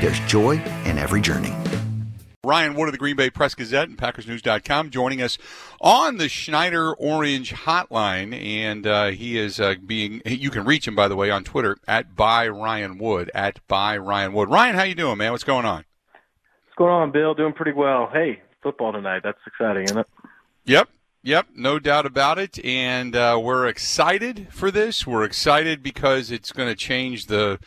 there's 0.00 0.20
joy 0.20 0.62
in 0.84 0.98
every 0.98 1.20
journey. 1.20 1.52
Ryan 2.44 2.74
Wood 2.74 2.88
of 2.88 2.92
the 2.92 2.98
Green 2.98 3.16
Bay 3.16 3.30
Press 3.30 3.54
Gazette 3.54 3.88
and 3.88 3.98
PackersNews.com 3.98 4.90
joining 4.90 5.20
us 5.20 5.36
on 5.80 6.18
the 6.18 6.28
Schneider 6.28 6.94
Orange 6.94 7.52
Hotline, 7.52 8.32
and 8.32 8.86
uh, 8.86 9.08
he 9.08 9.36
is 9.36 9.58
uh, 9.60 9.74
being. 9.84 10.22
You 10.24 10.50
can 10.50 10.64
reach 10.64 10.86
him 10.86 10.94
by 10.94 11.08
the 11.08 11.16
way 11.16 11.30
on 11.30 11.44
Twitter 11.44 11.76
at 11.86 12.14
by 12.14 12.48
Ryan 12.48 12.96
Wood 12.96 13.30
at 13.34 13.58
by 13.66 13.98
Ryan 13.98 14.32
Wood. 14.32 14.48
Ryan, 14.48 14.76
how 14.76 14.84
you 14.84 14.94
doing, 14.94 15.18
man? 15.18 15.32
What's 15.32 15.44
going 15.44 15.66
on? 15.66 15.84
What's 16.66 16.76
going 16.78 16.92
on, 16.92 17.10
Bill? 17.10 17.34
Doing 17.34 17.52
pretty 17.52 17.72
well. 17.72 18.08
Hey, 18.10 18.40
football 18.62 18.92
tonight. 18.92 19.22
That's 19.24 19.40
exciting, 19.46 19.84
isn't 19.84 19.98
it? 19.98 20.06
Yep. 20.64 20.88
Yep, 21.24 21.48
no 21.56 21.80
doubt 21.80 22.06
about 22.06 22.38
it. 22.38 22.64
And 22.64 23.16
uh, 23.16 23.38
we're 23.42 23.66
excited 23.66 24.46
for 24.50 24.70
this. 24.70 25.06
We're 25.06 25.24
excited 25.24 25.82
because 25.82 26.30
it's 26.30 26.52
going 26.52 26.68
to 26.68 26.76
change 26.76 27.26
the, 27.26 27.58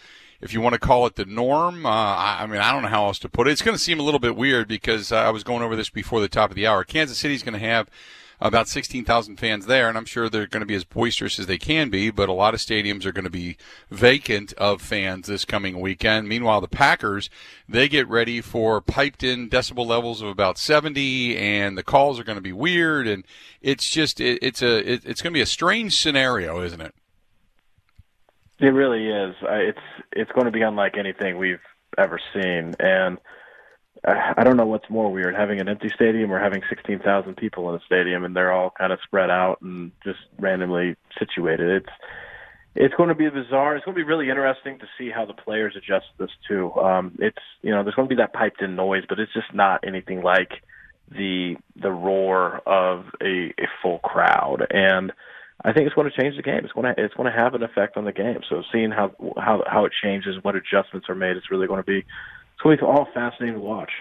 if 0.41 0.53
you 0.53 0.61
want 0.61 0.73
to 0.73 0.79
call 0.79 1.05
it 1.05 1.15
the 1.15 1.25
norm. 1.25 1.85
Uh, 1.85 1.89
I, 1.89 2.45
mean, 2.47 2.59
I 2.59 2.71
don't 2.71 2.81
know 2.81 2.87
how 2.87 3.05
else 3.05 3.19
to 3.19 3.29
put 3.29 3.47
it. 3.47 3.51
It's 3.51 3.61
going 3.61 3.77
to 3.77 3.83
seem 3.83 3.99
a 3.99 4.03
little 4.03 4.19
bit 4.19 4.35
weird 4.35 4.67
because 4.67 5.11
uh, 5.11 5.17
I 5.17 5.29
was 5.29 5.43
going 5.43 5.61
over 5.61 5.75
this 5.75 5.89
before 5.89 6.19
the 6.19 6.27
top 6.27 6.49
of 6.49 6.55
the 6.55 6.67
hour. 6.67 6.83
Kansas 6.83 7.17
City's 7.17 7.43
going 7.43 7.59
to 7.59 7.65
have 7.65 7.89
about 8.43 8.67
16,000 8.67 9.37
fans 9.37 9.67
there, 9.67 9.87
and 9.87 9.95
I'm 9.95 10.05
sure 10.05 10.27
they're 10.27 10.47
going 10.47 10.61
to 10.61 10.67
be 10.67 10.73
as 10.73 10.83
boisterous 10.83 11.37
as 11.37 11.45
they 11.45 11.59
can 11.59 11.91
be, 11.91 12.09
but 12.09 12.27
a 12.27 12.33
lot 12.33 12.55
of 12.55 12.59
stadiums 12.59 13.05
are 13.05 13.11
going 13.11 13.25
to 13.25 13.29
be 13.29 13.55
vacant 13.91 14.51
of 14.53 14.81
fans 14.81 15.27
this 15.27 15.45
coming 15.45 15.79
weekend. 15.79 16.27
Meanwhile, 16.27 16.61
the 16.61 16.67
Packers, 16.67 17.29
they 17.69 17.87
get 17.87 18.09
ready 18.09 18.41
for 18.41 18.81
piped 18.81 19.21
in 19.21 19.47
decibel 19.47 19.85
levels 19.85 20.23
of 20.23 20.27
about 20.27 20.57
70, 20.57 21.37
and 21.37 21.77
the 21.77 21.83
calls 21.83 22.19
are 22.19 22.23
going 22.23 22.37
to 22.37 22.41
be 22.41 22.51
weird, 22.51 23.07
and 23.07 23.25
it's 23.61 23.87
just, 23.87 24.19
it, 24.19 24.39
it's 24.41 24.63
a, 24.63 24.91
it, 24.91 25.05
it's 25.05 25.21
going 25.21 25.33
to 25.33 25.37
be 25.37 25.41
a 25.41 25.45
strange 25.45 25.95
scenario, 25.95 26.63
isn't 26.63 26.81
it? 26.81 26.95
It 28.61 28.67
really 28.67 29.07
is. 29.07 29.35
It's, 29.41 29.79
it's 30.11 30.31
going 30.31 30.45
to 30.45 30.51
be 30.51 30.61
unlike 30.61 30.95
anything 30.97 31.37
we've 31.37 31.59
ever 31.97 32.19
seen, 32.33 32.75
and 32.79 33.17
I 34.03 34.43
don't 34.43 34.57
know 34.57 34.65
what's 34.65 34.89
more 34.89 35.11
weird, 35.11 35.35
having 35.35 35.59
an 35.59 35.69
empty 35.69 35.89
stadium 35.93 36.31
or 36.31 36.39
having 36.39 36.63
16,000 36.69 37.35
people 37.35 37.69
in 37.69 37.75
a 37.75 37.85
stadium 37.85 38.23
and 38.25 38.35
they're 38.35 38.51
all 38.51 38.71
kind 38.71 38.91
of 38.91 38.99
spread 39.03 39.29
out 39.29 39.61
and 39.61 39.91
just 40.03 40.19
randomly 40.39 40.95
situated. 41.19 41.83
It's 41.83 41.93
it's 42.73 42.95
going 42.95 43.09
to 43.09 43.15
be 43.15 43.29
bizarre. 43.29 43.75
It's 43.75 43.83
going 43.83 43.95
to 43.95 44.03
be 44.03 44.07
really 44.07 44.29
interesting 44.29 44.79
to 44.79 44.85
see 44.97 45.11
how 45.13 45.25
the 45.25 45.33
players 45.33 45.75
adjust 45.75 46.05
this 46.17 46.29
too. 46.47 46.71
Um, 46.75 47.17
it's 47.19 47.37
you 47.61 47.71
know 47.71 47.83
there's 47.83 47.95
going 47.95 48.07
to 48.07 48.15
be 48.15 48.21
that 48.21 48.33
piped 48.33 48.61
in 48.61 48.75
noise, 48.75 49.03
but 49.09 49.19
it's 49.19 49.33
just 49.33 49.53
not 49.53 49.83
anything 49.85 50.23
like 50.23 50.51
the 51.09 51.57
the 51.75 51.91
roar 51.91 52.61
of 52.65 53.05
a, 53.21 53.53
a 53.59 53.67
full 53.81 53.99
crowd. 53.99 54.65
And 54.71 55.11
I 55.63 55.73
think 55.73 55.85
it's 55.85 55.95
going 55.95 56.09
to 56.09 56.21
change 56.21 56.35
the 56.35 56.41
game. 56.41 56.61
It's 56.63 56.73
going 56.73 56.93
to 56.93 57.03
it's 57.03 57.13
going 57.13 57.31
to 57.31 57.37
have 57.37 57.53
an 57.53 57.63
effect 57.63 57.97
on 57.97 58.05
the 58.05 58.11
game. 58.11 58.39
So 58.49 58.63
seeing 58.71 58.91
how 58.91 59.11
how 59.37 59.63
how 59.67 59.85
it 59.85 59.93
changes, 60.03 60.37
what 60.41 60.55
adjustments 60.55 61.07
are 61.09 61.15
made, 61.15 61.37
it's 61.37 61.51
really 61.51 61.67
going 61.67 61.81
to 61.81 61.85
be 61.85 61.99
it's 61.99 62.61
going 62.63 62.77
to 62.77 62.83
be 62.83 62.87
all 62.87 63.07
fascinating 63.13 63.55
to 63.55 63.61
watch. 63.61 63.91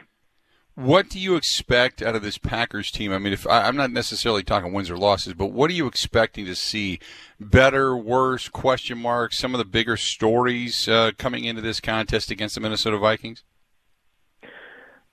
What 0.77 1.11
do 1.11 1.19
you 1.19 1.37
expect 1.37 2.01
out 2.01 2.15
of 2.15 2.23
this 2.23 2.39
Packers 2.39 2.91
team? 2.91 3.13
I 3.13 3.19
mean, 3.19 3.35
if 3.35 3.47
I, 3.47 3.69
am 3.69 3.77
not 3.77 3.91
necessarily 3.91 4.43
talking 4.43 4.73
wins 4.73 4.89
or 4.89 4.97
losses, 4.97 5.35
but 5.35 5.49
what 5.49 5.69
are 5.69 5.75
you 5.75 5.87
expecting 5.87 6.47
to 6.47 6.55
see? 6.55 7.01
Better, 7.39 7.95
worse? 7.95 8.49
Question 8.49 8.97
marks. 8.97 9.37
Some 9.37 9.53
of 9.53 9.59
the 9.59 9.65
bigger 9.67 9.99
stories 9.99 10.89
uh, 10.89 11.11
coming 11.19 11.45
into 11.45 11.61
this 11.61 11.81
contest 11.81 12.31
against 12.31 12.55
the 12.55 12.63
Minnesota 12.63 12.97
Vikings. 12.97 13.43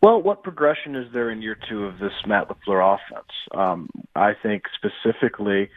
Well, 0.02 0.22
what 0.22 0.44
progression 0.44 0.96
is 0.96 1.12
there 1.12 1.32
in 1.32 1.42
year 1.42 1.58
two 1.68 1.86
of 1.86 1.98
this 2.00 2.14
Matt 2.26 2.48
LaFleur 2.48 2.96
offense? 2.96 3.32
Um, 3.54 3.90
I 4.16 4.34
think 4.42 4.64
specifically 4.76 5.70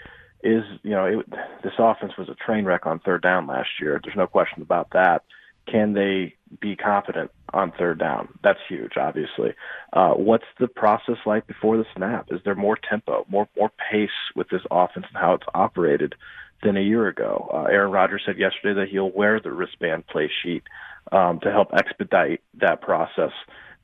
is 0.42 0.64
you 0.82 0.90
know 0.90 1.04
it, 1.04 1.30
this 1.62 1.72
offense 1.78 2.12
was 2.18 2.28
a 2.28 2.34
train 2.34 2.64
wreck 2.64 2.86
on 2.86 2.98
third 3.00 3.22
down 3.22 3.46
last 3.46 3.68
year. 3.80 4.00
There's 4.02 4.16
no 4.16 4.26
question 4.26 4.62
about 4.62 4.90
that. 4.92 5.22
Can 5.66 5.92
they 5.92 6.34
be 6.60 6.74
confident 6.74 7.30
on 7.52 7.72
third 7.72 7.98
down? 7.98 8.28
That's 8.42 8.58
huge, 8.68 8.92
obviously. 8.96 9.54
Uh, 9.92 10.12
what's 10.12 10.44
the 10.58 10.68
process 10.68 11.16
like 11.26 11.46
before 11.46 11.76
the 11.76 11.86
snap? 11.94 12.28
Is 12.30 12.40
there 12.44 12.54
more 12.54 12.76
tempo, 12.76 13.24
more 13.28 13.48
more 13.56 13.70
pace 13.90 14.10
with 14.34 14.48
this 14.48 14.62
offense 14.70 15.06
and 15.08 15.16
how 15.16 15.34
it's 15.34 15.46
operated 15.54 16.14
than 16.62 16.76
a 16.76 16.80
year 16.80 17.06
ago? 17.08 17.50
Uh, 17.52 17.64
Aaron 17.64 17.92
Rodgers 17.92 18.22
said 18.26 18.38
yesterday 18.38 18.80
that 18.80 18.88
he'll 18.88 19.10
wear 19.10 19.40
the 19.40 19.52
wristband 19.52 20.06
play 20.06 20.30
sheet 20.42 20.64
um, 21.12 21.40
to 21.40 21.50
help 21.50 21.72
expedite 21.72 22.40
that 22.60 22.80
process. 22.80 23.32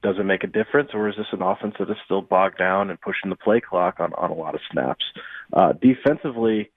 Does 0.07 0.21
it 0.21 0.25
make 0.25 0.45
a 0.45 0.47
difference, 0.47 0.91
or 0.95 1.09
is 1.09 1.17
this 1.17 1.27
an 1.33 1.43
offense 1.43 1.75
that 1.81 1.91
is 1.91 1.97
still 2.05 2.23
bogged 2.23 2.59
down 2.59 2.91
and 2.91 3.01
pushing 3.01 3.29
the 3.29 3.35
play 3.35 3.61
clock 3.61 3.97
on, 3.99 4.13
on 4.15 4.31
a 4.31 4.35
lot 4.35 4.55
of 4.55 4.61
snaps? 4.71 5.05
Uh, 5.53 5.73
defensively, 5.73 6.71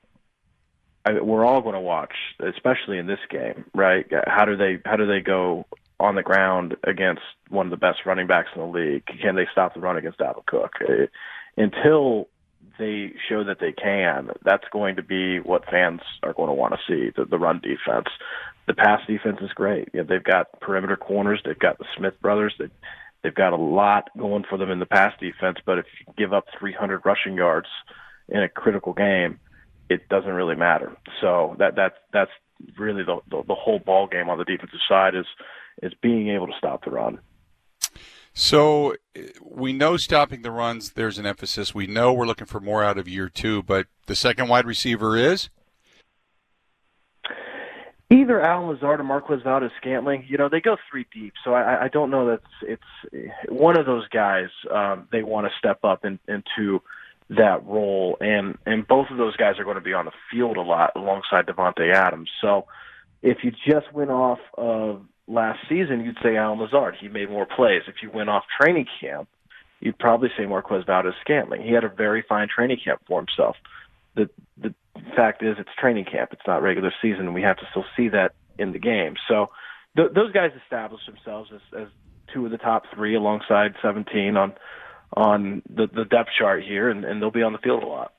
I, 1.06 1.22
we're 1.22 1.46
all 1.46 1.62
going 1.62 1.76
to 1.76 1.80
watch, 1.80 2.16
especially 2.40 2.98
in 2.98 3.06
this 3.06 3.20
game, 3.30 3.66
right? 3.76 4.08
How 4.26 4.46
do 4.46 4.58
they 4.58 4.80
how 4.84 4.96
do 4.96 5.06
they 5.06 5.20
go 5.20 5.68
on 6.00 6.16
the 6.16 6.24
ground 6.24 6.76
against 6.84 7.22
one 7.50 7.68
of 7.68 7.70
the 7.70 7.78
best 7.78 8.00
running 8.04 8.26
backs 8.26 8.50
in 8.56 8.62
the 8.62 8.68
league? 8.68 9.06
Can 9.06 9.36
they 9.36 9.46
stop 9.52 9.76
the 9.76 9.80
run 9.80 9.96
against 9.96 10.18
Dalvin 10.18 10.48
Cook? 10.48 10.72
It, 10.82 11.12
until 11.56 12.30
they 12.80 13.14
show 13.30 13.44
that 13.44 13.60
they 13.60 13.74
can, 13.74 14.32
that's 14.44 14.68
going 14.72 14.96
to 14.96 15.04
be 15.04 15.40
what 15.40 15.70
fans 15.70 16.02
are 16.24 16.34
going 16.34 16.48
to 16.48 16.54
want 16.54 16.74
to 16.74 16.80
see. 16.88 17.12
The, 17.16 17.26
the 17.26 17.38
run 17.38 17.62
defense, 17.62 18.08
the 18.66 18.74
pass 18.74 19.02
defense 19.06 19.38
is 19.42 19.52
great. 19.54 19.90
You 19.94 20.02
know, 20.02 20.08
they've 20.10 20.24
got 20.24 20.60
perimeter 20.62 20.98
corners. 20.98 21.42
They've 21.46 21.60
got 21.60 21.78
the 21.78 21.86
Smith 21.96 22.20
brothers. 22.22 22.56
They, 22.58 22.70
they've 23.24 23.34
got 23.34 23.54
a 23.54 23.58
lot 23.58 24.10
going 24.18 24.44
for 24.50 24.58
them 24.58 24.72
in 24.72 24.80
the 24.80 24.86
pass 24.86 25.14
defense. 25.20 25.58
But 25.66 25.80
if 25.80 25.86
you 26.00 26.14
give 26.18 26.34
up 26.34 26.46
300 26.60 27.06
rushing 27.06 27.36
yards 27.36 27.68
in 28.28 28.42
a 28.42 28.50
critical 28.50 28.94
game 28.94 29.40
it 29.90 30.08
doesn't 30.08 30.32
really 30.32 30.56
matter. 30.56 30.96
So 31.20 31.56
that 31.60 31.76
that 31.76 31.94
that's 32.14 32.32
really 32.78 33.04
the, 33.04 33.20
the 33.30 33.44
the 33.48 33.56
whole 33.56 33.80
ball 33.80 34.08
game 34.08 34.30
on 34.30 34.38
the 34.38 34.46
defensive 34.46 34.80
side 34.88 35.16
is 35.16 35.26
is 35.82 35.94
being 36.02 36.30
able 36.30 36.48
to 36.48 36.54
stop 36.58 36.86
the 36.86 36.92
run. 36.92 37.20
So 38.34 38.96
we 39.44 39.74
know 39.74 39.98
stopping 39.98 40.44
the 40.44 40.52
runs. 40.52 40.92
There's 40.92 41.18
an 41.18 41.26
emphasis. 41.26 41.74
We 41.74 41.88
know 41.88 42.14
we're 42.14 42.28
looking 42.28 42.46
for 42.46 42.60
more 42.60 42.84
out 42.84 42.98
of 42.98 43.08
year 43.08 43.28
two, 43.28 43.64
but 43.64 43.88
the 44.06 44.16
second 44.16 44.48
wide 44.48 44.66
receiver 44.66 45.18
is 45.18 45.50
either 48.10 48.42
Allen 48.42 48.70
Lazard 48.70 49.00
or 49.00 49.04
Marquez 49.04 49.42
Valdes-Scantling. 49.44 50.26
You 50.28 50.38
know, 50.38 50.50
they 50.50 50.62
go 50.62 50.78
three 50.90 51.06
deep, 51.14 51.34
so 51.44 51.54
I, 51.54 51.86
I 51.86 51.88
don't 51.90 52.10
know 52.10 52.28
that 52.28 52.42
it's, 52.64 52.84
it's 53.12 53.52
one 53.52 53.78
of 53.78 53.86
those 53.86 54.08
guys. 54.08 54.50
Um, 54.70 55.08
they 55.12 55.24
want 55.24 55.48
to 55.48 55.58
step 55.58 55.84
up 55.84 56.06
in, 56.06 56.20
into 56.28 56.82
that 57.30 57.64
role, 57.66 58.18
and 58.20 58.58
and 58.66 58.88
both 58.88 59.08
of 59.12 59.18
those 59.18 59.36
guys 59.36 59.60
are 59.60 59.64
going 59.64 59.76
to 59.76 59.82
be 59.82 59.94
on 59.94 60.06
the 60.06 60.12
field 60.32 60.58
a 60.58 60.62
lot 60.62 60.94
alongside 60.96 61.46
Davante 61.46 61.94
Adams. 61.94 62.30
So 62.42 62.66
if 63.22 63.44
you 63.44 63.52
just 63.52 63.92
went 63.94 64.10
off 64.10 64.40
of 64.58 65.06
last 65.28 65.60
season, 65.70 66.04
you'd 66.04 66.18
say 66.24 66.38
Allen 66.38 66.60
Lazard. 66.60 66.96
He 67.00 67.08
made 67.08 67.30
more 67.30 67.46
plays. 67.46 67.84
If 67.88 68.02
you 68.02 68.10
went 68.10 68.30
off 68.30 68.46
training 68.60 68.88
camp, 69.00 69.30
you'd 69.80 70.00
probably 70.00 70.30
say 70.36 70.48
Marquez 70.48 70.86
Valdes 70.86 71.14
Scantling. 71.22 71.62
He 71.62 71.72
had 71.72 71.84
a 71.84 71.90
very 71.90 72.24
fine 72.28 72.48
training 72.54 72.80
camp 72.84 73.02
for 73.08 73.20
himself. 73.20 73.58
The 74.16 74.30
the 74.58 74.74
fact 75.16 75.44
is, 75.44 75.56
it's 75.60 75.70
training 75.80 76.06
camp. 76.06 76.32
It's 76.34 76.42
not 76.48 76.62
regular 76.62 76.92
season, 77.02 77.22
and 77.22 77.34
we 77.34 77.42
have 77.42 77.58
to 77.58 77.68
still 77.72 77.86
see 77.96 78.10
that 78.10 78.34
in 78.58 78.72
the 78.72 78.80
game. 78.80 79.16
So 79.28 79.50
th- 79.96 80.12
those 80.14 80.32
guys 80.32 80.52
established 80.64 81.06
themselves 81.06 81.50
as, 81.54 81.62
as 81.82 81.88
two 82.34 82.46
of 82.46 82.52
the 82.52 82.58
top 82.58 82.84
three, 82.94 83.16
alongside 83.16 83.76
17 83.82 84.38
on 84.38 84.54
on 85.18 85.64
the, 85.68 85.88
the 85.88 86.06
depth 86.06 86.30
chart 86.38 86.64
here, 86.64 86.90
and, 86.90 87.04
and 87.04 87.20
they'll 87.20 87.32
be 87.32 87.42
on 87.42 87.52
the 87.52 87.58
field 87.58 87.82
a 87.82 87.88
lot. 87.88 88.14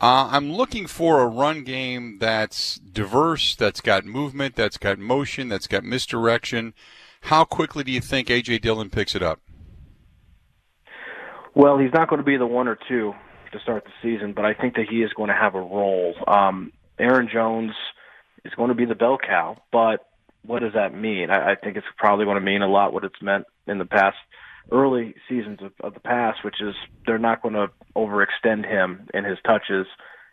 Uh, 0.00 0.30
I'm 0.30 0.50
looking 0.52 0.86
for 0.86 1.20
a 1.20 1.26
run 1.26 1.62
game 1.62 2.18
that's 2.18 2.76
diverse, 2.76 3.54
that's 3.54 3.82
got 3.82 4.06
movement, 4.06 4.54
that's 4.54 4.78
got 4.78 4.98
motion, 4.98 5.48
that's 5.48 5.66
got 5.66 5.84
misdirection. 5.84 6.72
How 7.22 7.44
quickly 7.44 7.84
do 7.84 7.92
you 7.92 8.00
think 8.00 8.30
A.J. 8.30 8.58
Dillon 8.60 8.88
picks 8.90 9.14
it 9.14 9.22
up? 9.22 9.40
Well, 11.54 11.78
he's 11.78 11.92
not 11.92 12.08
going 12.08 12.20
to 12.20 12.24
be 12.24 12.36
the 12.36 12.46
one 12.46 12.68
or 12.68 12.78
two 12.88 13.12
to 13.52 13.60
start 13.60 13.84
the 13.84 13.90
season, 14.02 14.32
but 14.34 14.44
I 14.44 14.54
think 14.54 14.74
that 14.74 14.86
he 14.88 15.02
is 15.02 15.12
going 15.12 15.28
to 15.28 15.34
have 15.34 15.54
a 15.54 15.60
role. 15.60 16.14
Um, 16.26 16.72
Aaron 16.98 17.28
Jones 17.32 17.72
is 18.44 18.52
going 18.54 18.68
to 18.68 18.74
be 18.74 18.84
the 18.84 18.94
bell 18.94 19.18
cow, 19.18 19.56
but 19.72 20.06
what 20.44 20.60
does 20.60 20.72
that 20.74 20.94
mean? 20.94 21.30
I, 21.30 21.52
I 21.52 21.54
think 21.54 21.76
it's 21.76 21.86
probably 21.96 22.24
going 22.24 22.36
to 22.36 22.44
mean 22.44 22.62
a 22.62 22.68
lot 22.68 22.92
what 22.92 23.04
it's 23.04 23.20
meant 23.22 23.44
in 23.66 23.78
the 23.78 23.84
past 23.84 24.16
early 24.70 25.14
seasons 25.28 25.58
of, 25.62 25.72
of 25.80 25.94
the 25.94 26.00
past, 26.00 26.44
which 26.44 26.60
is 26.60 26.74
they're 27.06 27.18
not 27.18 27.42
going 27.42 27.54
to 27.54 27.68
overextend 27.96 28.66
him 28.66 29.08
in 29.14 29.24
his 29.24 29.38
touches 29.46 29.86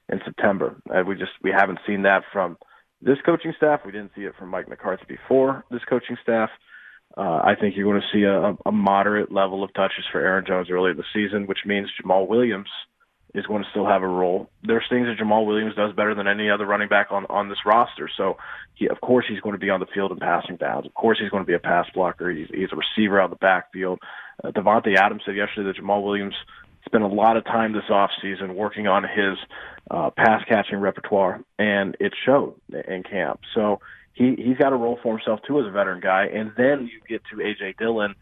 in 0.09 0.19
September. 0.25 0.75
Uh, 0.89 1.03
we 1.07 1.15
just 1.15 1.31
we 1.41 1.51
haven't 1.51 1.79
seen 1.87 2.03
that 2.03 2.23
from 2.31 2.57
this 3.01 3.17
coaching 3.25 3.53
staff. 3.57 3.81
We 3.85 3.91
didn't 3.91 4.11
see 4.15 4.23
it 4.23 4.33
from 4.37 4.49
Mike 4.49 4.67
McCarthy 4.67 5.05
before 5.07 5.63
this 5.71 5.83
coaching 5.87 6.17
staff. 6.21 6.49
Uh, 7.17 7.39
I 7.43 7.53
think 7.59 7.75
you're 7.75 7.89
going 7.89 8.01
to 8.01 8.17
see 8.17 8.23
a, 8.23 8.57
a 8.67 8.71
moderate 8.71 9.31
level 9.31 9.63
of 9.63 9.73
touches 9.73 10.05
for 10.11 10.19
Aaron 10.19 10.45
Jones 10.45 10.69
early 10.69 10.91
in 10.91 10.97
the 10.97 11.03
season, 11.13 11.47
which 11.47 11.59
means 11.65 11.89
Jamaal 12.01 12.27
Williams 12.27 12.69
is 13.35 13.45
going 13.45 13.63
to 13.63 13.69
still 13.69 13.85
have 13.85 14.01
a 14.01 14.07
role. 14.07 14.49
There's 14.63 14.85
things 14.89 15.07
that 15.07 15.23
Jamaal 15.23 15.45
Williams 15.45 15.75
does 15.75 15.93
better 15.93 16.15
than 16.15 16.27
any 16.27 16.49
other 16.49 16.65
running 16.65 16.87
back 16.87 17.07
on 17.11 17.25
on 17.25 17.49
this 17.49 17.59
roster. 17.65 18.09
So, 18.17 18.37
he, 18.73 18.87
of 18.87 19.01
course, 19.01 19.25
he's 19.27 19.41
going 19.41 19.53
to 19.53 19.59
be 19.59 19.69
on 19.69 19.79
the 19.79 19.85
field 19.93 20.11
in 20.11 20.17
passing 20.17 20.55
downs. 20.57 20.85
Of 20.85 20.93
course, 20.93 21.19
he's 21.21 21.29
going 21.29 21.43
to 21.43 21.47
be 21.47 21.53
a 21.53 21.59
pass 21.59 21.85
blocker. 21.93 22.31
He's, 22.31 22.47
he's 22.49 22.69
a 22.71 22.75
receiver 22.75 23.19
out 23.19 23.25
of 23.25 23.31
the 23.31 23.37
backfield. 23.37 23.99
Uh, 24.43 24.51
Davante 24.51 24.95
Adams 24.95 25.23
said 25.25 25.35
yesterday 25.35 25.67
that 25.71 25.81
Jamaal 25.81 26.03
Williams 26.03 26.35
spent 26.85 27.03
a 27.03 27.07
lot 27.07 27.37
of 27.37 27.45
time 27.45 27.73
this 27.73 27.83
offseason 27.89 28.55
working 28.55 28.87
on 28.87 29.03
his 29.03 29.37
uh, 29.91 30.09
pass 30.11 30.43
catching 30.47 30.79
repertoire, 30.79 31.41
and 31.59 31.95
it 31.99 32.13
showed 32.25 32.55
in 32.87 33.03
camp. 33.03 33.41
So 33.53 33.79
he 34.13 34.35
he's 34.37 34.57
got 34.57 34.73
a 34.73 34.75
role 34.75 34.97
for 35.03 35.17
himself 35.17 35.41
too 35.47 35.59
as 35.59 35.67
a 35.67 35.71
veteran 35.71 35.99
guy. 36.01 36.25
And 36.33 36.51
then 36.57 36.89
you 36.91 37.01
get 37.07 37.21
to 37.31 37.37
AJ 37.37 37.77
Dillon. 37.77 38.15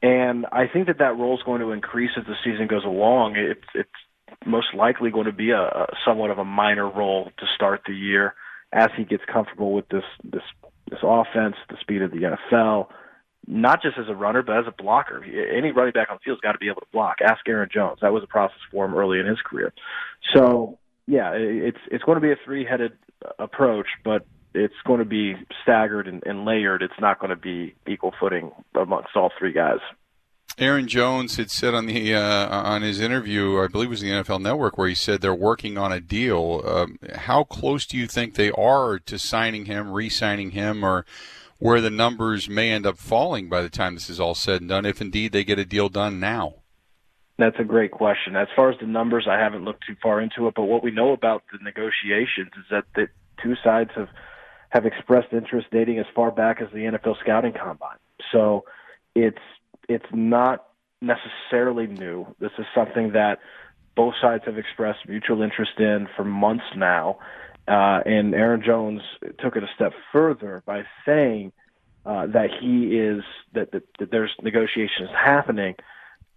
And 0.00 0.46
I 0.52 0.68
think 0.68 0.86
that 0.86 0.98
that 0.98 1.18
role 1.18 1.36
is 1.36 1.42
going 1.42 1.60
to 1.60 1.72
increase 1.72 2.12
as 2.16 2.24
the 2.24 2.36
season 2.44 2.68
goes 2.68 2.84
along. 2.84 3.34
It's 3.36 3.60
it's 3.74 3.90
most 4.46 4.68
likely 4.74 5.10
going 5.10 5.26
to 5.26 5.32
be 5.32 5.50
a, 5.50 5.60
a 5.60 5.86
somewhat 6.04 6.30
of 6.30 6.38
a 6.38 6.44
minor 6.44 6.88
role 6.88 7.30
to 7.38 7.46
start 7.54 7.82
the 7.86 7.94
year 7.94 8.34
as 8.72 8.88
he 8.96 9.04
gets 9.04 9.22
comfortable 9.30 9.72
with 9.72 9.88
this 9.88 10.04
this 10.24 10.42
this 10.90 11.00
offense, 11.02 11.56
the 11.68 11.76
speed 11.80 12.02
of 12.02 12.10
the 12.10 12.36
NFL, 12.54 12.88
not 13.46 13.82
just 13.82 13.98
as 13.98 14.06
a 14.08 14.14
runner 14.14 14.42
but 14.42 14.58
as 14.58 14.64
a 14.66 14.82
blocker. 14.82 15.22
Any 15.24 15.72
running 15.72 15.92
back 15.92 16.08
on 16.10 16.16
the 16.16 16.20
field's 16.24 16.40
got 16.40 16.52
to 16.52 16.58
be 16.58 16.68
able 16.68 16.80
to 16.80 16.86
block. 16.92 17.16
Ask 17.22 17.46
Aaron 17.48 17.68
Jones. 17.72 17.98
That 18.02 18.12
was 18.12 18.22
a 18.22 18.26
process 18.26 18.58
for 18.70 18.84
him 18.84 18.94
early 18.94 19.18
in 19.18 19.26
his 19.26 19.38
career. 19.44 19.72
So 20.34 20.78
yeah, 21.06 21.32
it's 21.34 21.78
it's 21.90 22.04
going 22.04 22.16
to 22.16 22.20
be 22.20 22.32
a 22.32 22.36
three-headed 22.44 22.92
approach, 23.38 23.86
but 24.04 24.26
it's 24.54 24.74
going 24.86 24.98
to 24.98 25.04
be 25.04 25.34
staggered 25.62 26.08
and, 26.08 26.22
and 26.26 26.44
layered. 26.44 26.82
It's 26.82 27.00
not 27.00 27.20
going 27.20 27.30
to 27.30 27.36
be 27.36 27.74
equal 27.86 28.12
footing 28.18 28.52
amongst 28.74 29.10
all 29.14 29.30
three 29.38 29.52
guys. 29.52 29.78
Aaron 30.58 30.88
Jones 30.88 31.36
had 31.36 31.50
said 31.50 31.72
on 31.72 31.86
the 31.86 32.14
uh, 32.14 32.48
on 32.48 32.82
his 32.82 33.00
interview, 33.00 33.60
I 33.60 33.68
believe 33.68 33.88
it 33.88 33.90
was 33.90 34.00
the 34.00 34.10
NFL 34.10 34.40
Network, 34.40 34.76
where 34.76 34.88
he 34.88 34.94
said 34.94 35.20
they're 35.20 35.34
working 35.34 35.78
on 35.78 35.92
a 35.92 36.00
deal. 36.00 36.62
Um, 36.66 36.98
how 37.14 37.44
close 37.44 37.86
do 37.86 37.96
you 37.96 38.08
think 38.08 38.34
they 38.34 38.50
are 38.50 38.98
to 38.98 39.18
signing 39.18 39.66
him, 39.66 39.92
re-signing 39.92 40.50
him, 40.50 40.84
or 40.84 41.06
where 41.58 41.80
the 41.80 41.90
numbers 41.90 42.48
may 42.48 42.72
end 42.72 42.86
up 42.86 42.98
falling 42.98 43.48
by 43.48 43.62
the 43.62 43.68
time 43.68 43.94
this 43.94 44.10
is 44.10 44.18
all 44.18 44.34
said 44.34 44.60
and 44.60 44.70
done, 44.70 44.84
if 44.84 45.00
indeed 45.00 45.32
they 45.32 45.44
get 45.44 45.60
a 45.60 45.64
deal 45.64 45.88
done 45.88 46.18
now? 46.18 46.56
That's 47.38 47.58
a 47.60 47.64
great 47.64 47.92
question. 47.92 48.34
As 48.34 48.48
far 48.56 48.70
as 48.70 48.78
the 48.80 48.86
numbers, 48.86 49.28
I 49.30 49.38
haven't 49.38 49.64
looked 49.64 49.86
too 49.86 49.94
far 50.02 50.20
into 50.20 50.48
it, 50.48 50.54
but 50.56 50.64
what 50.64 50.82
we 50.82 50.90
know 50.90 51.12
about 51.12 51.44
the 51.52 51.58
negotiations 51.62 52.50
is 52.58 52.64
that 52.70 52.84
the 52.96 53.08
two 53.42 53.54
sides 53.62 53.90
have 53.94 54.08
have 54.70 54.84
expressed 54.84 55.32
interest 55.32 55.68
dating 55.70 55.98
as 55.98 56.04
far 56.14 56.30
back 56.30 56.60
as 56.60 56.68
the 56.72 56.80
NFL 56.80 57.18
scouting 57.20 57.54
combine. 57.54 57.96
So 58.32 58.64
it's 59.14 59.38
it's 59.88 60.06
not 60.12 60.66
necessarily 61.00 61.86
new. 61.86 62.26
This 62.38 62.52
is 62.58 62.66
something 62.74 63.12
that 63.12 63.38
both 63.96 64.14
sides 64.20 64.44
have 64.46 64.58
expressed 64.58 65.00
mutual 65.08 65.42
interest 65.42 65.78
in 65.78 66.08
for 66.16 66.24
months 66.24 66.64
now. 66.76 67.18
Uh, 67.66 68.00
and 68.06 68.34
Aaron 68.34 68.62
Jones 68.64 69.02
took 69.40 69.56
it 69.56 69.62
a 69.62 69.68
step 69.74 69.92
further 70.12 70.62
by 70.64 70.84
saying 71.04 71.52
uh, 72.06 72.26
that 72.26 72.48
he 72.60 72.96
is 72.98 73.22
that, 73.52 73.72
that, 73.72 73.82
that 73.98 74.10
there's 74.10 74.30
negotiations 74.42 75.10
happening. 75.12 75.74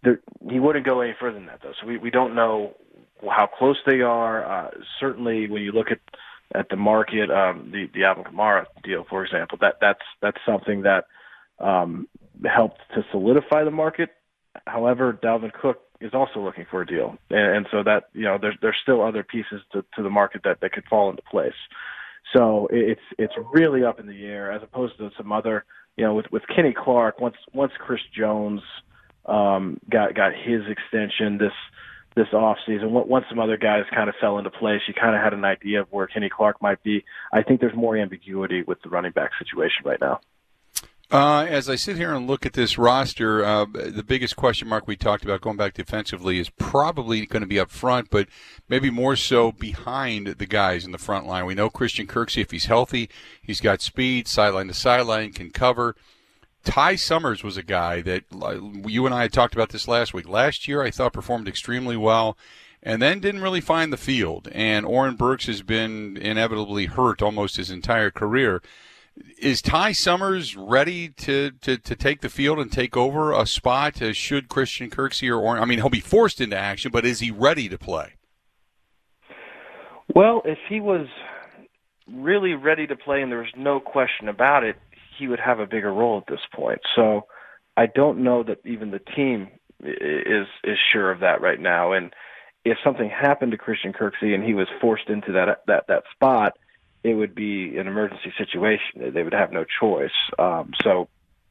There, 0.03 0.19
he 0.49 0.59
wouldn't 0.59 0.85
go 0.85 1.01
any 1.01 1.15
further 1.19 1.37
than 1.37 1.45
that, 1.45 1.61
though. 1.61 1.73
So 1.79 1.87
we, 1.87 1.97
we 1.97 2.09
don't 2.09 2.35
know 2.35 2.75
how 3.29 3.47
close 3.47 3.77
they 3.85 4.01
are. 4.01 4.43
Uh, 4.43 4.71
certainly, 4.99 5.49
when 5.49 5.61
you 5.61 5.71
look 5.71 5.91
at 5.91 5.99
at 6.53 6.67
the 6.69 6.75
market, 6.75 7.31
um, 7.31 7.69
the 7.71 7.89
the 7.93 8.03
Alvin 8.03 8.25
Kamara 8.25 8.65
deal, 8.83 9.05
for 9.09 9.23
example, 9.23 9.57
that 9.61 9.75
that's 9.79 10.01
that's 10.21 10.39
something 10.45 10.81
that 10.81 11.05
um, 11.59 12.07
helped 12.49 12.79
to 12.95 13.03
solidify 13.11 13.63
the 13.63 13.71
market. 13.71 14.09
However, 14.65 15.17
Dalvin 15.21 15.53
Cook 15.53 15.79
is 16.01 16.11
also 16.13 16.39
looking 16.39 16.65
for 16.69 16.81
a 16.81 16.85
deal, 16.85 17.17
and, 17.29 17.57
and 17.57 17.67
so 17.71 17.83
that 17.83 18.05
you 18.13 18.23
know 18.23 18.37
there's 18.41 18.55
there's 18.61 18.75
still 18.81 19.01
other 19.01 19.23
pieces 19.23 19.61
to, 19.71 19.85
to 19.95 20.03
the 20.03 20.09
market 20.09 20.41
that 20.43 20.59
that 20.61 20.71
could 20.71 20.85
fall 20.89 21.09
into 21.09 21.21
place. 21.23 21.53
So 22.35 22.67
it's 22.71 23.01
it's 23.17 23.33
really 23.53 23.83
up 23.83 23.99
in 23.99 24.07
the 24.07 24.25
air 24.25 24.51
as 24.51 24.61
opposed 24.63 24.97
to 24.97 25.09
some 25.17 25.31
other 25.31 25.65
you 25.95 26.05
know 26.05 26.13
with 26.13 26.25
with 26.31 26.43
Kenny 26.53 26.73
Clark 26.77 27.19
once 27.19 27.35
once 27.53 27.71
Chris 27.79 28.01
Jones 28.17 28.61
um, 29.25 29.79
got 29.89 30.15
got 30.15 30.31
his 30.33 30.61
extension 30.69 31.37
this 31.37 31.53
this 32.15 32.27
off 32.33 32.57
season. 32.65 32.91
Once 32.91 33.25
some 33.29 33.39
other 33.39 33.57
guys 33.57 33.83
kind 33.93 34.09
of 34.09 34.15
fell 34.19 34.37
into 34.37 34.49
place, 34.49 34.81
you 34.87 34.93
kind 34.93 35.15
of 35.15 35.21
had 35.21 35.33
an 35.33 35.45
idea 35.45 35.81
of 35.81 35.87
where 35.91 36.07
Kenny 36.07 36.29
Clark 36.29 36.61
might 36.61 36.83
be. 36.83 37.05
I 37.31 37.41
think 37.41 37.61
there's 37.61 37.75
more 37.75 37.95
ambiguity 37.95 38.63
with 38.63 38.81
the 38.83 38.89
running 38.89 39.13
back 39.13 39.31
situation 39.39 39.85
right 39.85 39.99
now. 40.01 40.19
Uh, 41.11 41.45
as 41.49 41.67
I 41.67 41.75
sit 41.75 41.97
here 41.97 42.13
and 42.13 42.25
look 42.25 42.45
at 42.45 42.53
this 42.53 42.77
roster, 42.77 43.43
uh, 43.43 43.65
the 43.65 44.03
biggest 44.03 44.37
question 44.37 44.69
mark 44.69 44.87
we 44.87 44.95
talked 44.95 45.25
about 45.25 45.41
going 45.41 45.57
back 45.57 45.73
defensively 45.73 46.39
is 46.39 46.49
probably 46.49 47.25
going 47.25 47.41
to 47.41 47.47
be 47.47 47.59
up 47.59 47.69
front, 47.69 48.09
but 48.09 48.29
maybe 48.69 48.89
more 48.89 49.17
so 49.17 49.51
behind 49.51 50.27
the 50.27 50.45
guys 50.45 50.85
in 50.85 50.93
the 50.93 50.97
front 50.97 51.27
line. 51.27 51.45
We 51.45 51.53
know 51.53 51.69
Christian 51.69 52.07
Kirksey, 52.07 52.41
if 52.41 52.51
he's 52.51 52.65
healthy, 52.65 53.09
he's 53.41 53.59
got 53.59 53.81
speed, 53.81 54.29
sideline 54.29 54.69
to 54.69 54.73
sideline, 54.73 55.33
can 55.33 55.49
cover. 55.49 55.97
Ty 56.63 56.95
Summers 56.95 57.43
was 57.43 57.57
a 57.57 57.63
guy 57.63 57.99
that 58.03 58.23
you 58.85 59.05
and 59.05 59.13
I 59.13 59.23
had 59.23 59.33
talked 59.33 59.53
about 59.53 59.69
this 59.69 59.89
last 59.89 60.13
week. 60.13 60.29
Last 60.29 60.65
year, 60.65 60.81
I 60.81 60.91
thought 60.91 61.11
performed 61.11 61.49
extremely 61.49 61.97
well 61.97 62.37
and 62.81 63.01
then 63.01 63.19
didn't 63.19 63.41
really 63.41 63.59
find 63.59 63.91
the 63.91 63.97
field. 63.97 64.47
And 64.53 64.85
Oren 64.85 65.15
Burks 65.15 65.47
has 65.47 65.61
been 65.61 66.15
inevitably 66.15 66.85
hurt 66.85 67.21
almost 67.21 67.57
his 67.57 67.69
entire 67.69 68.11
career 68.11 68.61
is 69.39 69.61
Ty 69.61 69.91
Summers 69.91 70.55
ready 70.55 71.09
to, 71.09 71.51
to, 71.61 71.77
to 71.77 71.95
take 71.95 72.21
the 72.21 72.29
field 72.29 72.59
and 72.59 72.71
take 72.71 72.95
over 72.95 73.31
a 73.33 73.45
spot? 73.45 74.01
Uh, 74.01 74.13
should 74.13 74.49
Christian 74.49 74.89
Kirksey 74.89 75.29
or, 75.29 75.39
or 75.39 75.59
I 75.59 75.65
mean, 75.65 75.79
he'll 75.79 75.89
be 75.89 75.99
forced 75.99 76.39
into 76.41 76.57
action, 76.57 76.91
but 76.91 77.05
is 77.05 77.19
he 77.19 77.31
ready 77.31 77.67
to 77.69 77.77
play? 77.77 78.13
Well, 80.13 80.41
if 80.45 80.57
he 80.67 80.79
was 80.79 81.07
really 82.07 82.53
ready 82.53 82.87
to 82.87 82.95
play, 82.95 83.21
and 83.21 83.31
there 83.31 83.39
was 83.39 83.53
no 83.55 83.79
question 83.79 84.27
about 84.27 84.63
it, 84.63 84.75
he 85.17 85.27
would 85.27 85.39
have 85.39 85.59
a 85.59 85.67
bigger 85.67 85.93
role 85.93 86.17
at 86.17 86.27
this 86.27 86.41
point. 86.53 86.79
So 86.95 87.27
I 87.77 87.85
don't 87.85 88.23
know 88.23 88.43
that 88.43 88.57
even 88.65 88.91
the 88.91 88.99
team 88.99 89.49
is 89.83 90.47
is 90.63 90.77
sure 90.91 91.11
of 91.11 91.19
that 91.21 91.41
right 91.41 91.59
now. 91.59 91.93
And 91.93 92.13
if 92.65 92.77
something 92.83 93.09
happened 93.09 93.51
to 93.51 93.57
Christian 93.57 93.93
Kirksey 93.93 94.33
and 94.33 94.43
he 94.43 94.53
was 94.53 94.67
forced 94.79 95.09
into 95.09 95.31
that 95.33 95.63
that 95.67 95.85
that 95.87 96.03
spot 96.13 96.53
it 97.03 97.13
would 97.13 97.33
be 97.33 97.77
an 97.77 97.87
emergency 97.87 98.33
situation. 98.37 99.13
They 99.13 99.23
would 99.23 99.33
have 99.33 99.51
no 99.51 99.65
choice. 99.79 100.11
Um, 100.37 100.71
so, 100.83 101.07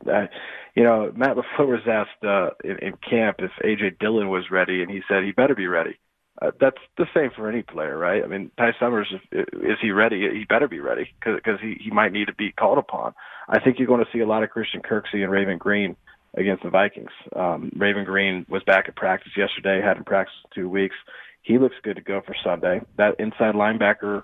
uh, 0.07 0.27
you 0.75 0.85
know, 0.85 1.13
Matt 1.15 1.37
LaFleur 1.37 1.67
was 1.67 1.81
asked 1.87 2.25
uh, 2.25 2.51
in, 2.63 2.79
in 2.79 2.93
camp 3.09 3.39
if 3.41 3.51
AJ 3.65 3.99
Dillon 3.99 4.29
was 4.29 4.51
ready, 4.51 4.83
and 4.83 4.91
he 4.91 5.03
said 5.09 5.25
he 5.25 5.33
better 5.33 5.55
be 5.55 5.67
ready. 5.67 5.99
Uh, 6.41 6.53
that's 6.59 6.79
the 6.97 7.07
same 7.15 7.31
for 7.35 7.51
any 7.51 7.63
player, 7.63 7.99
right? 7.99 8.23
I 8.25 8.27
mean, 8.27 8.51
Ty 8.57 8.73
Summers, 8.79 9.13
is 9.33 9.79
he 9.83 9.91
ready? 9.91 10.21
He 10.33 10.45
better 10.49 10.69
be 10.69 10.81
ready 10.81 11.13
because 11.19 11.61
he, 11.61 11.77
he 11.79 11.91
might 11.91 12.13
need 12.13 12.27
to 12.27 12.35
be 12.35 12.53
called 12.53 12.79
upon. 12.79 13.15
I 13.49 13.61
think 13.61 13.79
you're 13.79 13.89
going 13.89 14.05
to 14.05 14.11
see 14.13 14.21
a 14.21 14.27
lot 14.27 14.43
of 14.43 14.51
Christian 14.51 14.81
Kirksey 14.81 15.23
and 15.23 15.31
Raven 15.31 15.59
Greene 15.59 15.97
against 16.35 16.63
the 16.63 16.71
Vikings. 16.71 17.11
Um, 17.35 17.73
Raven 17.77 18.05
Greene 18.05 18.47
was 18.49 18.63
back 18.63 18.89
at 18.89 18.97
practice 18.97 19.33
yesterday, 19.37 19.83
hadn't 19.85 20.07
practiced 20.07 20.39
two 20.55 20.69
weeks. 20.69 20.95
He 21.43 21.59
looks 21.59 21.77
good 21.83 21.97
to 21.97 22.03
go 22.03 22.23
for 22.25 22.35
Sunday. 22.45 22.81
That 22.97 23.19
inside 23.19 23.55
linebacker 23.55 24.23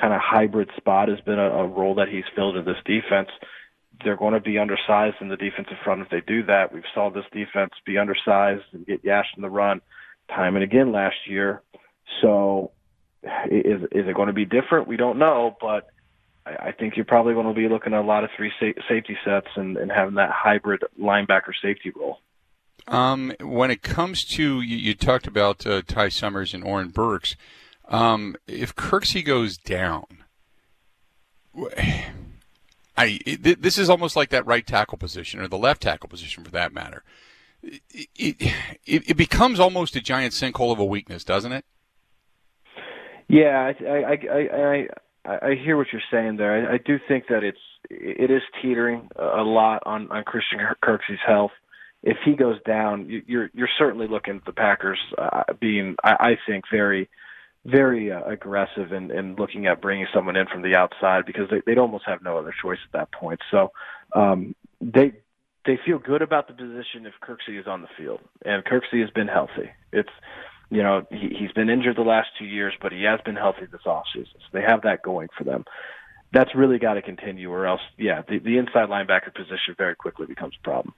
kind 0.00 0.12
of 0.12 0.20
hybrid 0.22 0.70
spot 0.76 1.08
has 1.08 1.20
been 1.20 1.38
a, 1.38 1.50
a 1.50 1.66
role 1.66 1.94
that 1.96 2.08
he's 2.08 2.24
filled 2.34 2.56
in 2.56 2.64
this 2.64 2.76
defense. 2.84 3.28
they're 4.04 4.16
going 4.16 4.34
to 4.34 4.40
be 4.40 4.58
undersized 4.58 5.16
in 5.20 5.28
the 5.28 5.36
defensive 5.36 5.76
front 5.84 6.02
if 6.02 6.10
they 6.10 6.20
do 6.20 6.42
that. 6.44 6.72
We've 6.72 6.82
saw 6.94 7.10
this 7.10 7.24
defense 7.32 7.72
be 7.84 7.98
undersized 7.98 8.64
and 8.72 8.86
get 8.86 9.04
yashed 9.04 9.36
in 9.36 9.42
the 9.42 9.50
run 9.50 9.80
time 10.28 10.56
and 10.56 10.64
again 10.64 10.92
last 10.92 11.16
year. 11.26 11.62
So 12.20 12.72
is 13.50 13.82
is 13.92 14.06
it 14.08 14.14
going 14.14 14.28
to 14.28 14.32
be 14.32 14.44
different? 14.44 14.86
We 14.88 14.96
don't 14.96 15.18
know, 15.18 15.56
but 15.60 15.88
I, 16.44 16.68
I 16.68 16.72
think 16.72 16.96
you're 16.96 17.04
probably 17.04 17.34
going 17.34 17.46
to 17.46 17.54
be 17.54 17.68
looking 17.68 17.92
at 17.94 18.00
a 18.00 18.06
lot 18.06 18.24
of 18.24 18.30
three 18.36 18.52
sa- 18.60 18.80
safety 18.88 19.16
sets 19.24 19.48
and, 19.56 19.76
and 19.76 19.90
having 19.90 20.14
that 20.14 20.30
hybrid 20.30 20.82
linebacker 21.00 21.52
safety 21.62 21.92
role. 21.94 22.18
Um, 22.88 23.32
when 23.40 23.70
it 23.70 23.82
comes 23.82 24.24
to 24.24 24.60
you, 24.60 24.76
you 24.76 24.94
talked 24.94 25.26
about 25.26 25.66
uh, 25.66 25.82
Ty 25.82 26.10
Summers 26.10 26.54
and 26.54 26.62
Oren 26.62 26.88
Burks. 26.88 27.34
Um, 27.88 28.36
if 28.46 28.74
Kirksey 28.74 29.24
goes 29.24 29.56
down, 29.56 30.24
I 32.98 33.20
it, 33.26 33.62
this 33.62 33.78
is 33.78 33.90
almost 33.90 34.16
like 34.16 34.30
that 34.30 34.46
right 34.46 34.66
tackle 34.66 34.98
position 34.98 35.40
or 35.40 35.48
the 35.48 35.58
left 35.58 35.82
tackle 35.82 36.08
position 36.08 36.44
for 36.44 36.50
that 36.52 36.72
matter. 36.72 37.04
It, 37.62 38.08
it, 38.16 38.54
it 38.86 39.16
becomes 39.16 39.60
almost 39.60 39.96
a 39.96 40.00
giant 40.00 40.32
sinkhole 40.32 40.72
of 40.72 40.78
a 40.78 40.84
weakness, 40.84 41.24
doesn't 41.24 41.52
it? 41.52 41.64
Yeah, 43.28 43.72
I 43.80 43.84
I 43.84 44.18
I 44.30 44.88
I, 45.24 45.38
I 45.50 45.54
hear 45.62 45.76
what 45.76 45.88
you're 45.92 46.02
saying 46.10 46.36
there. 46.36 46.70
I, 46.70 46.74
I 46.74 46.78
do 46.78 46.98
think 47.06 47.24
that 47.28 47.42
it's 47.44 47.58
it 47.90 48.30
is 48.30 48.42
teetering 48.62 49.08
a 49.16 49.42
lot 49.42 49.82
on 49.84 50.10
on 50.10 50.24
Christian 50.24 50.60
Kirksey's 50.82 51.20
health. 51.26 51.52
If 52.02 52.18
he 52.24 52.34
goes 52.34 52.56
down, 52.64 53.22
you're 53.26 53.50
you're 53.52 53.68
certainly 53.78 54.06
looking 54.06 54.36
at 54.36 54.44
the 54.44 54.52
Packers 54.52 54.98
uh, 55.18 55.42
being, 55.60 55.96
I, 56.04 56.16
I 56.20 56.38
think, 56.46 56.64
very 56.70 57.08
very 57.66 58.12
uh, 58.12 58.22
aggressive 58.24 58.92
in, 58.92 59.10
in 59.10 59.34
looking 59.36 59.66
at 59.66 59.80
bringing 59.80 60.06
someone 60.14 60.36
in 60.36 60.46
from 60.46 60.62
the 60.62 60.74
outside 60.74 61.26
because 61.26 61.48
they, 61.50 61.60
they'd 61.66 61.78
almost 61.78 62.04
have 62.06 62.22
no 62.22 62.38
other 62.38 62.54
choice 62.62 62.78
at 62.86 62.92
that 62.92 63.12
point. 63.12 63.40
So 63.50 63.72
um, 64.14 64.54
they 64.80 65.12
they 65.64 65.78
feel 65.84 65.98
good 65.98 66.22
about 66.22 66.46
the 66.46 66.54
position 66.54 67.06
if 67.06 67.14
Kirksey 67.20 67.58
is 67.58 67.66
on 67.66 67.82
the 67.82 67.88
field, 67.98 68.20
and 68.44 68.64
Kirksey 68.64 69.00
has 69.00 69.10
been 69.10 69.26
healthy. 69.26 69.70
It's 69.92 70.10
you 70.70 70.82
know 70.82 71.06
he, 71.10 71.34
he's 71.38 71.52
been 71.52 71.68
injured 71.68 71.96
the 71.96 72.02
last 72.02 72.28
two 72.38 72.44
years, 72.44 72.72
but 72.80 72.92
he 72.92 73.02
has 73.02 73.20
been 73.24 73.36
healthy 73.36 73.66
this 73.70 73.82
offseason. 73.84 74.34
So 74.34 74.48
they 74.52 74.62
have 74.62 74.82
that 74.82 75.02
going 75.02 75.28
for 75.36 75.44
them. 75.44 75.64
That's 76.32 76.54
really 76.54 76.78
got 76.78 76.94
to 76.94 77.02
continue, 77.02 77.50
or 77.50 77.66
else, 77.66 77.80
yeah, 77.96 78.22
the, 78.28 78.38
the 78.38 78.58
inside 78.58 78.88
linebacker 78.88 79.32
position 79.34 79.74
very 79.78 79.94
quickly 79.94 80.26
becomes 80.26 80.54
a 80.60 80.64
problem. 80.64 80.94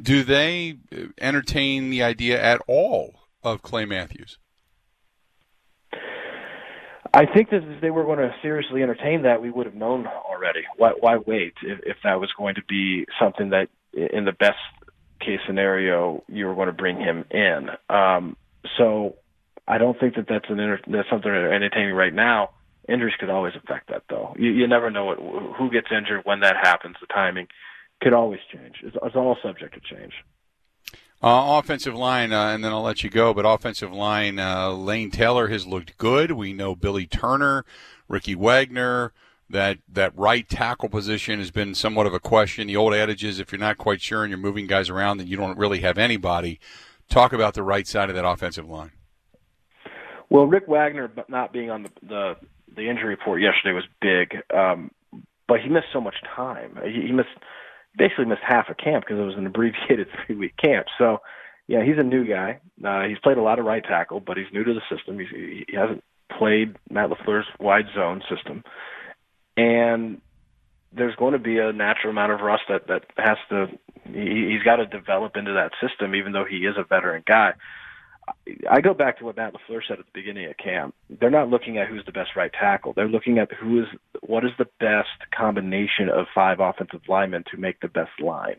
Do 0.00 0.22
they 0.22 0.78
entertain 1.20 1.90
the 1.90 2.02
idea 2.04 2.40
at 2.40 2.62
all 2.68 3.14
of 3.42 3.62
Clay 3.62 3.84
Matthews? 3.84 4.38
I 7.12 7.26
think 7.26 7.50
that 7.50 7.62
if 7.64 7.80
they 7.80 7.90
were 7.90 8.04
going 8.04 8.18
to 8.18 8.34
seriously 8.42 8.82
entertain 8.82 9.22
that, 9.22 9.40
we 9.40 9.50
would 9.50 9.66
have 9.66 9.74
known 9.74 10.06
already. 10.06 10.62
Why, 10.76 10.92
why 10.98 11.16
wait 11.16 11.54
if, 11.62 11.80
if 11.84 11.96
that 12.04 12.20
was 12.20 12.30
going 12.36 12.56
to 12.56 12.62
be 12.68 13.06
something 13.20 13.50
that, 13.50 13.68
in 13.92 14.24
the 14.24 14.32
best 14.32 14.58
case 15.20 15.40
scenario, 15.46 16.22
you 16.28 16.46
were 16.46 16.54
going 16.54 16.66
to 16.66 16.72
bring 16.72 16.98
him 16.98 17.24
in? 17.30 17.70
Um, 17.88 18.36
so 18.76 19.16
I 19.66 19.78
don't 19.78 19.98
think 19.98 20.16
that 20.16 20.26
that's 20.28 20.48
an 20.48 20.60
inter- 20.60 20.80
that's 20.86 21.08
something 21.10 21.30
they're 21.30 21.52
entertaining 21.52 21.94
right 21.94 22.14
now. 22.14 22.50
Injuries 22.88 23.14
could 23.18 23.30
always 23.30 23.54
affect 23.54 23.88
that, 23.88 24.02
though. 24.08 24.34
You, 24.38 24.50
you 24.50 24.66
never 24.66 24.90
know 24.90 25.04
what, 25.04 25.18
who 25.18 25.70
gets 25.70 25.88
injured 25.90 26.22
when 26.24 26.40
that 26.40 26.56
happens. 26.62 26.96
The 27.00 27.06
timing 27.06 27.48
could 28.00 28.12
always 28.12 28.40
change. 28.52 28.76
It's, 28.82 28.96
it's 29.02 29.16
all 29.16 29.36
subject 29.42 29.74
to 29.74 29.80
change. 29.80 30.12
Uh, 31.20 31.58
offensive 31.58 31.96
line, 31.96 32.32
uh, 32.32 32.50
and 32.50 32.64
then 32.64 32.72
I'll 32.72 32.82
let 32.82 33.02
you 33.02 33.10
go. 33.10 33.34
But 33.34 33.44
offensive 33.44 33.92
line, 33.92 34.38
uh, 34.38 34.70
Lane 34.70 35.10
Taylor 35.10 35.48
has 35.48 35.66
looked 35.66 35.98
good. 35.98 36.30
We 36.30 36.52
know 36.52 36.76
Billy 36.76 37.06
Turner, 37.06 37.64
Ricky 38.06 38.36
Wagner. 38.36 39.12
That 39.50 39.78
that 39.90 40.16
right 40.16 40.48
tackle 40.48 40.90
position 40.90 41.38
has 41.38 41.50
been 41.50 41.74
somewhat 41.74 42.06
of 42.06 42.14
a 42.14 42.20
question. 42.20 42.66
The 42.66 42.76
old 42.76 42.94
adage 42.94 43.24
is 43.24 43.40
if 43.40 43.50
you're 43.50 43.58
not 43.58 43.78
quite 43.78 44.00
sure 44.02 44.22
and 44.22 44.30
you're 44.30 44.38
moving 44.38 44.66
guys 44.66 44.90
around, 44.90 45.16
then 45.16 45.26
you 45.26 45.36
don't 45.36 45.58
really 45.58 45.80
have 45.80 45.96
anybody. 45.98 46.60
Talk 47.08 47.32
about 47.32 47.54
the 47.54 47.62
right 47.62 47.86
side 47.86 48.10
of 48.10 48.14
that 48.14 48.26
offensive 48.26 48.68
line. 48.68 48.92
Well, 50.30 50.44
Rick 50.44 50.68
Wagner 50.68 51.10
not 51.28 51.52
being 51.52 51.70
on 51.70 51.84
the 51.84 51.90
the, 52.02 52.36
the 52.76 52.88
injury 52.88 53.08
report 53.08 53.40
yesterday 53.40 53.72
was 53.72 53.84
big, 54.00 54.36
um, 54.54 54.90
but 55.48 55.60
he 55.62 55.68
missed 55.68 55.86
so 55.92 56.00
much 56.00 56.16
time. 56.36 56.78
He, 56.84 57.06
he 57.06 57.12
missed 57.12 57.30
basically 57.96 58.26
missed 58.26 58.42
half 58.46 58.66
a 58.68 58.74
camp 58.74 59.04
because 59.04 59.18
it 59.18 59.24
was 59.24 59.36
an 59.36 59.46
abbreviated 59.46 60.08
three 60.26 60.36
week 60.36 60.54
camp. 60.56 60.86
So, 60.98 61.18
yeah, 61.66 61.84
he's 61.84 61.98
a 61.98 62.02
new 62.02 62.26
guy. 62.26 62.60
Uh, 62.84 63.02
he's 63.02 63.18
played 63.18 63.38
a 63.38 63.42
lot 63.42 63.58
of 63.58 63.66
right 63.66 63.84
tackle, 63.84 64.20
but 64.20 64.36
he's 64.36 64.46
new 64.52 64.64
to 64.64 64.74
the 64.74 64.96
system. 64.96 65.18
He's, 65.18 65.28
he 65.30 65.76
hasn't 65.76 66.02
played 66.36 66.76
Matt 66.90 67.10
LaFleur's 67.10 67.46
wide 67.58 67.86
zone 67.94 68.22
system, 68.34 68.64
and 69.56 70.20
there's 70.92 71.16
going 71.16 71.32
to 71.32 71.38
be 71.38 71.58
a 71.58 71.72
natural 71.72 72.10
amount 72.10 72.32
of 72.32 72.40
rust 72.40 72.62
that 72.68 72.86
that 72.88 73.04
has 73.16 73.36
to. 73.50 73.66
He, 74.04 74.52
he's 74.52 74.62
got 74.62 74.76
to 74.76 74.86
develop 74.86 75.36
into 75.36 75.52
that 75.54 75.72
system, 75.86 76.14
even 76.14 76.32
though 76.32 76.46
he 76.48 76.58
is 76.58 76.76
a 76.78 76.84
veteran 76.84 77.22
guy. 77.26 77.52
I 78.70 78.80
go 78.80 78.94
back 78.94 79.18
to 79.18 79.24
what 79.24 79.36
Matt 79.36 79.54
LaFleur 79.54 79.80
said 79.86 79.98
at 79.98 80.04
the 80.04 80.10
beginning 80.12 80.46
of 80.46 80.56
camp. 80.56 80.94
They're 81.08 81.30
not 81.30 81.48
looking 81.48 81.78
at 81.78 81.88
who's 81.88 82.04
the 82.04 82.12
best 82.12 82.30
right 82.36 82.52
tackle. 82.52 82.92
They're 82.92 83.08
looking 83.08 83.38
at 83.38 83.52
who 83.52 83.80
is 83.80 83.88
what 84.28 84.44
is 84.44 84.50
the 84.58 84.68
best 84.78 85.30
combination 85.36 86.08
of 86.08 86.26
five 86.34 86.60
offensive 86.60 87.00
linemen 87.08 87.44
to 87.50 87.56
make 87.56 87.80
the 87.80 87.88
best 87.88 88.10
line. 88.20 88.56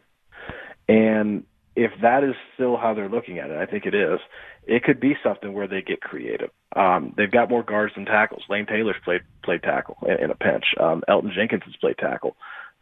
And 0.88 1.44
if 1.76 1.92
that 2.02 2.24
is 2.24 2.36
still 2.56 2.76
how 2.76 2.94
they're 2.94 3.10
looking 3.10 3.40
at 3.40 3.52
it, 3.52 3.58
I 3.58 3.66
think 3.66 3.86
it 3.86 3.94
is. 3.94 4.20
It 4.66 4.84
could 4.84 5.00
be 5.00 5.16
something 5.24 5.54
where 5.54 5.68
they 5.68 5.82
get 5.82 6.02
creative. 6.02 6.50
Um, 6.76 7.14
they've 7.16 7.32
got 7.32 7.50
more 7.50 7.64
guards 7.64 7.94
than 7.96 8.06
tackles. 8.06 8.44
Lane 8.50 8.66
Taylor's 8.66 8.96
played 9.06 9.22
played 9.44 9.64
tackle 9.64 9.98
in, 10.08 10.32
a 10.32 10.36
pinch. 10.36 10.66
Um, 10.80 11.04
Elgton 11.08 11.34
Jenkins 11.34 11.64
has 11.66 11.76
played 11.78 11.98
tackle. 11.98 12.36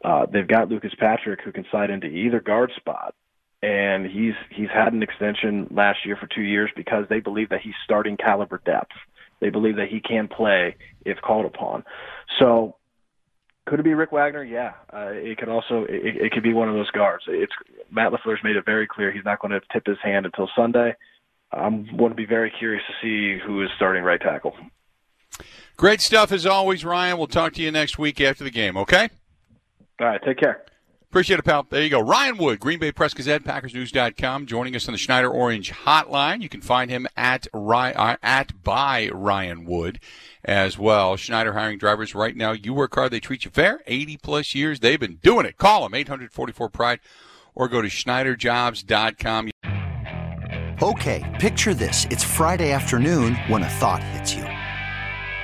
Uh, 0.03 0.25
they've 0.31 0.47
got 0.47 0.69
Lucas 0.69 0.93
Patrick 0.97 1.41
who 1.41 1.51
can 1.51 1.65
slide 1.69 1.89
into 1.89 2.07
either 2.07 2.39
guard 2.39 2.71
spot 2.75 3.13
and 3.61 4.05
he's 4.05 4.35
he's 4.51 4.69
had 4.73 4.93
an 4.93 5.01
extension 5.01 5.67
last 5.71 5.99
year 6.05 6.15
for 6.15 6.27
two 6.27 6.41
years 6.41 6.69
because 6.75 7.05
they 7.09 7.19
believe 7.19 7.49
that 7.49 7.61
he's 7.61 7.73
starting 7.83 8.17
caliber 8.17 8.61
depth. 8.65 8.91
They 9.39 9.49
believe 9.49 9.75
that 9.75 9.87
he 9.89 9.99
can 9.99 10.27
play 10.27 10.75
if 11.05 11.21
called 11.21 11.45
upon. 11.45 11.83
So 12.39 12.75
could 13.67 13.79
it 13.79 13.83
be 13.83 13.93
Rick 13.93 14.11
Wagner? 14.11 14.43
Yeah. 14.43 14.73
Uh, 14.91 15.09
it 15.11 15.37
could 15.37 15.49
also 15.49 15.83
it, 15.83 16.15
it 16.17 16.31
could 16.31 16.43
be 16.43 16.53
one 16.53 16.69
of 16.69 16.75
those 16.75 16.89
guards. 16.91 17.25
It's 17.27 17.51
Matt 17.91 18.11
LaFleur's 18.11 18.43
made 18.43 18.55
it 18.55 18.65
very 18.65 18.87
clear 18.87 19.11
he's 19.11 19.25
not 19.25 19.39
going 19.39 19.51
to 19.51 19.61
tip 19.71 19.85
his 19.85 19.97
hand 20.03 20.25
until 20.25 20.49
Sunday. 20.55 20.95
I'm 21.51 21.85
going 21.97 22.09
to 22.09 22.15
be 22.15 22.25
very 22.25 22.51
curious 22.57 22.83
to 22.87 22.93
see 23.01 23.39
who 23.45 23.61
is 23.63 23.69
starting 23.75 24.03
right 24.03 24.19
tackle. 24.19 24.53
Great 25.77 26.01
stuff 26.01 26.31
as 26.31 26.45
always, 26.45 26.83
Ryan. 26.83 27.17
We'll 27.17 27.27
talk 27.27 27.53
to 27.53 27.61
you 27.61 27.71
next 27.71 27.99
week 27.99 28.19
after 28.19 28.43
the 28.43 28.51
game. 28.51 28.75
Okay. 28.77 29.09
All 29.99 30.07
right. 30.07 30.21
Take 30.23 30.39
care. 30.39 30.65
Appreciate 31.09 31.39
it, 31.39 31.43
pal. 31.43 31.65
There 31.69 31.81
you 31.81 31.89
go. 31.89 32.01
Ryan 32.01 32.37
Wood, 32.37 32.59
Green 32.59 32.79
Bay 32.79 32.91
Press 32.91 33.13
Gazette, 33.13 33.45
PackersNews.com, 33.45 34.45
joining 34.45 34.75
us 34.75 34.89
on 34.89 34.91
the 34.91 34.97
Schneider 34.97 35.29
Orange 35.29 35.71
Hotline. 35.71 36.41
You 36.41 36.49
can 36.49 36.59
find 36.59 36.91
him 36.91 37.07
at 37.15 37.47
uh, 37.53 38.17
at 38.21 38.61
by 38.61 39.09
Ryan 39.13 39.63
Wood 39.63 40.01
as 40.43 40.77
well. 40.77 41.15
Schneider 41.15 41.53
hiring 41.53 41.77
drivers 41.77 42.13
right 42.13 42.35
now. 42.35 42.51
You 42.51 42.73
work 42.73 42.93
hard, 42.93 43.11
they 43.11 43.21
treat 43.21 43.45
you 43.45 43.51
fair. 43.51 43.81
80 43.87 44.17
plus 44.17 44.53
years, 44.53 44.81
they've 44.81 44.99
been 44.99 45.15
doing 45.23 45.45
it. 45.45 45.57
Call 45.57 45.83
them 45.83 45.93
844 45.93 46.69
Pride 46.69 46.99
or 47.55 47.69
go 47.69 47.81
to 47.81 47.87
SchneiderJobs.com. 47.87 49.49
Okay, 50.81 51.37
picture 51.39 51.73
this: 51.73 52.05
it's 52.09 52.23
Friday 52.23 52.73
afternoon 52.73 53.35
when 53.47 53.63
a 53.63 53.69
thought 53.69 54.03
hits 54.03 54.35
you. 54.35 54.46